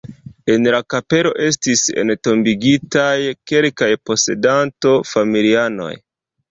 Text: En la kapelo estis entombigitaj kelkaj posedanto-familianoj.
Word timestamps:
En 0.53 0.69
la 0.75 0.79
kapelo 0.93 1.33
estis 1.49 1.83
entombigitaj 2.05 3.13
kelkaj 3.53 3.93
posedanto-familianoj. 4.11 5.95